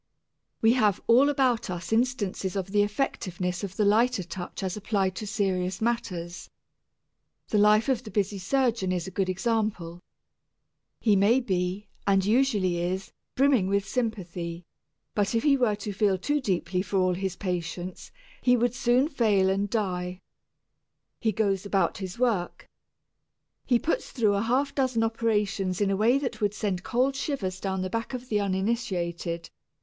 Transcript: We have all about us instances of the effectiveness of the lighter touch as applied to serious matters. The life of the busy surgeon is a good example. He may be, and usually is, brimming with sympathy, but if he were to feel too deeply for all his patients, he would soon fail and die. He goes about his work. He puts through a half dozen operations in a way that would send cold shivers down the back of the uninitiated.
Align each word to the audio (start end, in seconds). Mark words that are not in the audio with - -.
We 0.63 0.73
have 0.73 0.99
all 1.05 1.29
about 1.29 1.69
us 1.69 1.93
instances 1.93 2.55
of 2.55 2.71
the 2.71 2.81
effectiveness 2.81 3.63
of 3.63 3.75
the 3.77 3.85
lighter 3.85 4.23
touch 4.23 4.63
as 4.63 4.75
applied 4.75 5.15
to 5.17 5.27
serious 5.27 5.79
matters. 5.79 6.49
The 7.49 7.59
life 7.59 7.87
of 7.87 8.01
the 8.01 8.09
busy 8.09 8.39
surgeon 8.39 8.91
is 8.91 9.05
a 9.05 9.11
good 9.11 9.29
example. 9.29 9.99
He 10.99 11.15
may 11.15 11.39
be, 11.39 11.87
and 12.07 12.25
usually 12.25 12.79
is, 12.79 13.11
brimming 13.35 13.67
with 13.67 13.87
sympathy, 13.87 14.65
but 15.13 15.35
if 15.35 15.43
he 15.43 15.55
were 15.55 15.75
to 15.75 15.93
feel 15.93 16.17
too 16.17 16.41
deeply 16.41 16.81
for 16.81 16.97
all 16.97 17.13
his 17.13 17.35
patients, 17.35 18.11
he 18.41 18.57
would 18.57 18.73
soon 18.73 19.07
fail 19.07 19.51
and 19.51 19.69
die. 19.69 20.19
He 21.19 21.31
goes 21.31 21.63
about 21.63 21.99
his 21.99 22.17
work. 22.17 22.67
He 23.67 23.77
puts 23.77 24.09
through 24.09 24.33
a 24.33 24.41
half 24.41 24.73
dozen 24.73 25.03
operations 25.03 25.79
in 25.79 25.91
a 25.91 25.95
way 25.95 26.17
that 26.17 26.41
would 26.41 26.55
send 26.55 26.81
cold 26.81 27.15
shivers 27.15 27.59
down 27.59 27.83
the 27.83 27.89
back 27.91 28.15
of 28.15 28.29
the 28.29 28.39
uninitiated. 28.39 29.51